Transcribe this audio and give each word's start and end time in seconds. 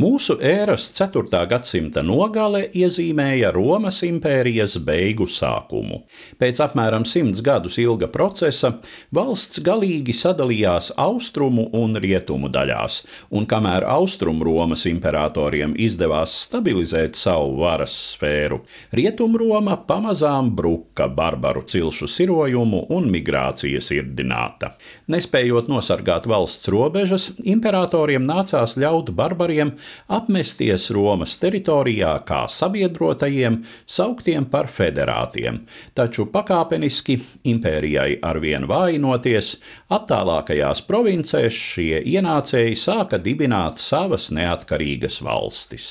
Mūsu 0.00 0.36
ēras 0.40 0.86
4. 0.96 1.42
gadsimta 1.50 2.00
nogale 2.06 2.62
iezīmēja 2.78 3.50
Romas 3.52 3.98
impērijas 4.06 4.78
beigu 4.86 5.26
sākumu. 5.28 5.98
Pēc 6.40 6.60
apmēram 6.64 7.04
simts 7.04 7.42
gadus 7.44 7.76
ilga 7.82 8.08
procesa 8.08 8.70
valsts 9.16 9.60
galīgi 9.66 10.14
sadalījās 10.16 10.92
austrumu 11.04 11.66
un 11.76 11.98
rietumu 12.00 12.48
daļās, 12.54 13.00
un 13.36 13.48
kamēr 13.50 13.84
austrumu 13.90 14.46
Romas 14.48 14.86
imperatoriem 14.88 15.74
izdevās 15.76 16.36
stabilizēt 16.46 17.18
savu 17.20 17.58
varas 17.60 17.98
sfēru, 18.14 18.62
rietumu 18.96 19.42
Roma 19.42 19.76
pamazām 19.90 20.54
bruka 20.56 21.10
barbaru 21.12 21.66
cilšu 21.74 22.08
sirojumu 22.08 22.86
un 22.96 23.10
migrācijas 23.12 23.90
irdināta. 23.98 24.72
Nespējot 25.12 25.68
nosargāt 25.68 26.30
valsts 26.30 26.72
robežas, 26.72 27.28
imperatoriem 27.42 28.24
nācās 28.32 28.78
ļaut 28.80 29.12
barbariem 29.12 29.76
apmesties 30.08 30.88
Romas 30.94 31.36
teritorijā 31.40 32.12
kā 32.28 32.42
sabiedrotajiem, 32.50 33.60
sauktiem 33.86 34.46
par 34.50 34.70
federātiem, 34.72 35.62
taču 35.94 36.26
pakāpeniski 36.32 37.18
impērijai 37.52 38.18
arvien 38.26 38.66
vājinoties, 38.70 39.56
attālākajās 39.92 40.84
provincēs 40.88 41.56
šie 41.56 42.02
ienācēji 42.14 42.78
sāka 42.78 43.20
dibināt 43.22 43.80
savas 43.80 44.30
neatkarīgas 44.34 45.20
valstis. 45.26 45.90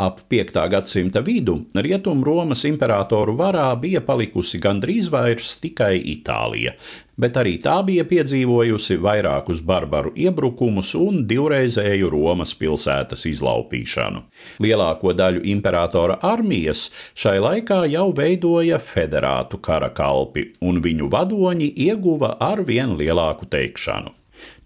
Ap 0.00 0.22
5. 0.32 0.56
gadsimta 0.72 1.20
vidu 1.24 1.58
Rietumromas 1.74 2.64
imperatoru 2.68 3.36
varā 3.36 3.68
bija 3.80 4.00
palikusi 4.04 4.60
gandrīz 4.62 5.10
vairs 5.12 5.56
tikai 5.60 5.98
Itālija, 6.16 6.72
bet 7.20 7.36
arī 7.40 7.56
tā 7.62 7.76
bija 7.86 8.04
piedzīvojusi 8.08 8.98
vairākus 9.02 9.62
barbaru 9.66 10.12
iebrukumus 10.16 10.92
un 10.98 11.22
divreizēju 11.28 12.10
Romas 12.12 12.54
pilsētas 12.58 13.26
izlaupīšanu. 13.32 14.22
Lielāko 14.64 15.14
daļu 15.16 15.44
imperatora 15.52 16.20
armijas 16.22 16.88
šai 17.16 17.38
laikā 17.42 17.82
jau 17.92 18.10
veidoja 18.16 18.78
federātu 18.82 19.60
karakalpi, 19.62 20.50
un 20.60 20.82
viņu 20.84 21.10
vadoņi 21.12 21.72
ieguva 21.88 22.36
arvien 22.52 22.96
lielāku 23.00 23.48
teikšanu. 23.50 24.14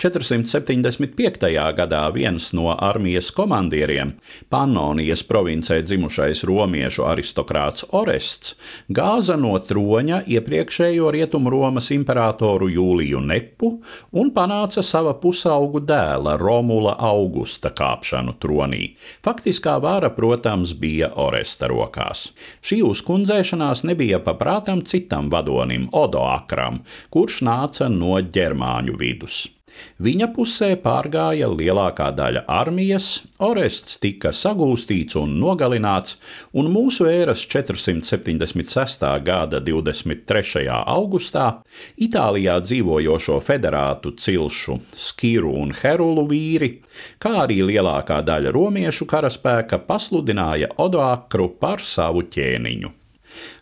475. 0.01 1.51
gadā 1.77 2.03
viens 2.15 2.51
no 2.57 2.71
armijas 2.73 3.31
komandieriem, 3.37 4.15
Pannonijas 4.49 5.23
provincē 5.29 5.81
dzimušais 5.85 6.45
romiešu 6.49 7.05
aristokrāts 7.07 7.85
Orests, 7.97 8.55
gāza 8.89 9.37
no 9.41 9.53
troņa 9.59 10.23
iepriekšējo 10.31 11.11
Rietumromas 11.15 11.91
imperatoru 11.95 12.71
Jūliju 12.71 13.21
Nepu 13.21 13.73
un 14.13 14.33
panāca 14.35 14.83
sava 14.87 15.15
pusaugu 15.21 15.83
dēla 15.85 16.37
Romula 16.41 16.97
Augusta 17.11 17.71
kāpšanu 17.77 18.37
tronī. 18.43 18.95
Faktiskā 19.25 19.77
vāra, 19.83 20.11
protams, 20.15 20.75
bija 20.75 21.13
Oresta 21.21 21.69
rokās. 21.71 22.31
Šī 22.65 22.81
uzkundzēšanās 22.87 23.85
nebija 23.89 24.21
paprātam 24.25 24.85
citam 24.87 25.31
vadonim, 25.33 25.89
Odoakram, 25.93 26.83
kurš 27.13 27.43
nāca 27.47 27.91
no 27.93 28.19
ģermāņu 28.21 28.99
vidus. 29.01 29.47
Viņa 30.01 30.31
pusē 30.35 30.75
pārgāja 30.81 31.49
lielākā 31.53 32.11
daļa 32.17 32.45
armijas, 32.51 33.09
Orests 33.41 33.97
tika 34.03 34.33
sagūstīts 34.37 35.17
un 35.17 35.39
nogalināts, 35.41 36.19
un 36.53 36.69
mūsu 36.73 37.09
ēras 37.09 37.47
476. 37.49 39.07
gada 39.25 39.61
23. 39.65 40.67
augustā 40.69 41.49
Itālijā 41.97 42.59
dzīvojošo 42.65 43.41
federātu 43.45 44.15
cilšu 44.21 44.79
Skiru 44.97 45.55
un 45.63 45.75
Herulu 45.81 46.27
vīri, 46.31 46.75
kā 47.23 47.37
arī 47.47 47.63
lielākā 47.73 48.21
daļa 48.27 48.55
romiešu 48.57 49.09
karaspēka 49.11 49.81
pasludināja 49.89 50.75
Odoakru 50.85 51.53
par 51.61 51.81
savu 51.85 52.29
ķēniņu. 52.29 53.00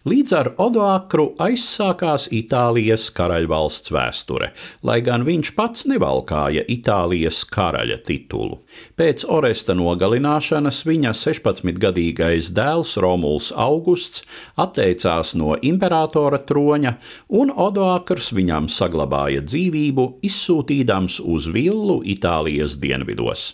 Līdz 0.08 0.34
ar 0.38 0.48
Odoakru 0.62 1.32
aizsākās 1.42 2.28
Itālijas 2.34 3.08
karaļvalsts 3.16 3.92
vēsture, 3.94 4.50
lai 4.86 4.98
gan 5.04 5.24
viņš 5.26 5.52
pats 5.56 5.86
nevalkāja 5.90 6.64
Itālijas 6.70 7.42
karaļa 7.48 7.98
titulu. 8.06 8.60
Pēc 8.98 9.24
Oresta 9.28 9.76
nogalināšanas 9.78 10.82
viņa 10.88 11.14
16-gadīgais 11.16 12.52
dēls 12.56 12.94
Romuls 13.02 13.50
Augusts 13.56 14.24
atteicās 14.56 15.34
no 15.38 15.56
imperatora 15.60 16.40
troņa, 16.48 16.94
un 17.40 17.52
Odoakrs 17.52 18.32
viņam 18.36 18.70
saglabāja 18.72 19.42
dzīvību, 19.44 20.08
izsūtīdams 20.28 21.20
uz 21.24 21.50
villu 21.52 22.00
Itālijas 22.16 22.78
dienvidos. 22.80 23.52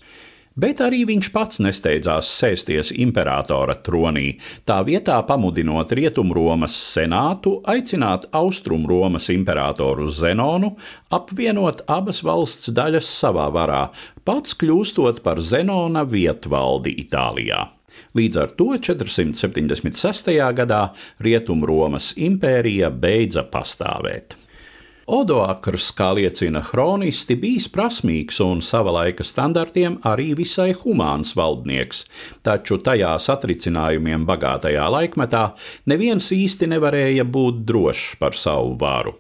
Bet 0.55 0.79
arī 0.85 1.01
viņš 1.09 1.29
pats 1.35 1.59
nesteidzās 1.65 2.29
sēsties 2.31 2.93
imperatora 3.03 3.75
tronī, 3.83 4.37
tā 4.63 4.77
vietā 4.87 5.17
pamudinot 5.27 5.91
Rietumromas 5.99 6.77
senātu 6.95 7.57
aicināt 7.67 8.29
Austrumromas 8.31 9.27
imperatoru 9.35 10.07
Zenonu 10.15 10.77
apvienot 11.11 11.83
abas 11.91 12.23
valsts 12.23 12.71
daļas 12.71 13.09
savā 13.17 13.49
varā, 13.57 13.89
pats 14.23 14.55
kļūstot 14.61 15.25
par 15.27 15.43
Zenona 15.43 16.07
vietvaldi 16.07 16.95
Itālijā. 17.03 17.67
Līdz 18.15 18.39
ar 18.39 18.55
to 18.55 18.71
476. 18.79 20.31
gadā 20.55 20.85
Rietumromas 21.19 22.13
impērija 22.15 22.95
beidza 22.95 23.43
pastāvēt. 23.43 24.39
Odoakrs, 25.05 25.91
kā 25.99 26.13
liecina 26.17 26.63
chronisti, 26.65 27.37
bijis 27.37 27.67
prasmīgs 27.73 28.39
un 28.45 28.63
sava 28.65 28.95
laika 28.99 29.27
standartiem 29.27 29.99
arī 30.09 30.31
visai 30.39 30.71
humāns 30.79 31.35
valdnieks, 31.37 32.05
taču 32.47 32.79
tajā 32.81 33.13
satricinājumiem 33.21 34.25
bagātajā 34.29 34.87
laikmetā 34.97 35.45
neviens 35.93 36.31
īsti 36.33 36.71
nevarēja 36.73 37.29
būt 37.29 37.61
drošs 37.69 38.17
par 38.23 38.39
savu 38.39 38.79
varu. 38.81 39.19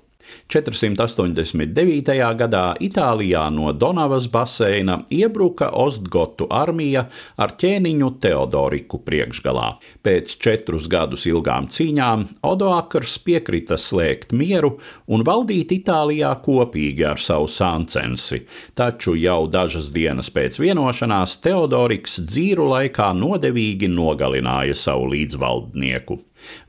489. 0.49 2.15
gadā 2.39 2.65
Itālijā 2.81 3.45
no 3.55 3.73
Donavas 3.73 4.27
baseina 4.33 5.01
iebruka 5.11 5.71
Ostgotu 5.81 6.47
armija 6.51 7.07
ar 7.37 7.55
ķēniņu 7.61 8.11
Teodoriku 8.23 9.01
priekšgalā. 9.05 9.69
Pēc 10.05 10.37
četrus 10.43 10.89
gadus 10.93 11.27
ilgām 11.31 11.69
cīņām 11.73 12.27
Odoakrs 12.47 13.17
piekrita 13.25 13.79
slēgt 13.81 14.35
mieru 14.37 14.77
un 15.07 15.25
valdīt 15.27 15.73
Itālijā 15.79 16.35
kopīgi 16.45 17.07
ar 17.09 17.23
savu 17.23 17.49
sāncensi, 17.51 18.45
taču 18.75 19.17
jau 19.19 19.45
dažas 19.51 19.91
dienas 19.95 20.31
pēc 20.35 20.61
vienošanās 20.63 21.39
Teodoriks 21.45 22.21
dzīru 22.29 22.69
laikā 22.75 23.13
nodevīgi 23.19 23.91
nogalināja 23.93 24.77
savu 24.79 25.13
līdzvaldnieku. 25.15 26.21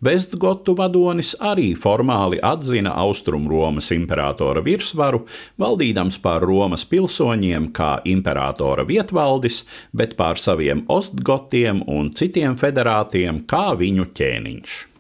Vestgotu 0.06 0.76
vadonis 0.78 1.34
arī 1.40 1.72
formāli 1.80 2.40
atzina 2.44 2.96
Austrumromas 3.04 3.92
imperatora 3.96 4.64
virsvaru, 4.66 5.26
valdīdams 5.62 6.20
pār 6.24 6.46
Romas 6.48 6.88
pilsoņiem 6.90 7.70
kā 7.76 7.92
imperatora 8.06 8.88
vietvaldis, 8.88 9.64
bet 9.94 10.18
pār 10.20 10.42
saviem 10.42 10.86
ostgotiem 10.88 11.86
un 11.88 12.12
citiem 12.16 12.58
federātiem 12.60 13.46
kā 13.50 13.72
viņu 13.80 14.12
ķēniņš. 14.16 14.95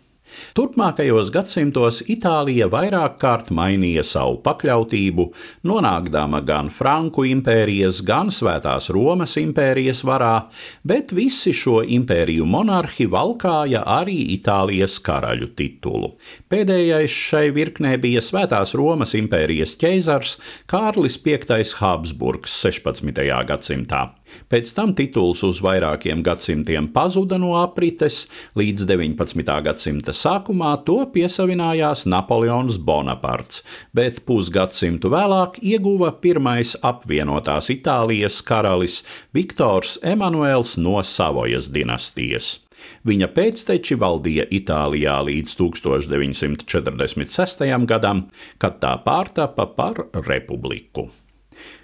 Turpmākajos 0.57 1.31
gadsimtos 1.34 2.01
Itālija 2.12 2.68
vairāk 2.72 3.18
kārt 3.22 3.51
mainīja 3.56 4.03
savu 4.06 4.38
pakļautību, 4.46 5.28
nonākdama 5.68 6.41
gan 6.46 6.72
Franku 6.73 7.25
impērijas, 7.29 8.01
gan 8.06 8.31
Svētās 8.34 8.90
Romas 8.94 9.35
impērijas 9.41 10.03
varā, 10.07 10.47
bet 10.84 11.13
visi 11.16 11.53
šo 11.56 11.81
impēriju 11.97 12.47
monarhi 12.50 13.07
valkāja 13.12 13.84
arī 13.97 14.18
Itālijas 14.35 14.97
karaļu 15.06 15.51
titulu. 15.57 16.13
Pēdējais 16.51 17.19
šai 17.29 17.47
virknē 17.56 17.95
bija 18.01 18.24
Svētās 18.25 18.75
Romas 18.78 19.16
impērijas 19.18 19.78
ķeizars 19.81 20.38
Kārlis 20.72 21.19
V. 21.25 21.40
Habsburgs 21.79 22.53
16. 22.66 23.25
gadsimtā. 23.50 24.06
Pēc 24.52 24.72
tam 24.75 24.94
tituls 24.97 25.44
uz 25.47 25.62
vairākiem 25.63 26.22
gadsimtiem 26.25 26.89
pazuda 26.94 27.38
no 27.42 27.54
aprites, 27.60 28.25
līdz 28.57 28.86
19. 28.89 29.56
gadsimta 29.66 30.16
sākumā 30.16 30.75
to 30.88 30.98
piesavinājās 31.13 32.06
Napoleons 32.10 32.77
Bonaparts, 32.77 33.63
bet 33.95 34.24
pusgadsimtu 34.27 35.10
vēlāk 35.13 35.60
ieguva 35.63 36.12
pirmais 36.22 36.75
apvienotās 36.81 37.72
Itālijas 37.74 38.42
karalis 38.45 39.04
Viktors 39.36 39.98
Emanuels 40.04 40.77
no 40.77 41.01
Savojas 41.04 41.72
dinastijas. 41.74 42.60
Viņa 43.07 43.27
pēcteči 43.33 43.95
valdīja 44.00 44.45
Itālijā 44.54 45.16
līdz 45.30 45.56
1946. 45.62 47.63
gadam, 47.88 48.25
kad 48.62 48.74
tā 48.83 48.94
pārtapa 49.06 49.66
par 49.77 49.95
republiku. 50.27 51.10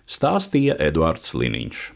Stāstīja 0.06 0.76
Eduards 0.84 1.34
Liniņš. 1.38 1.92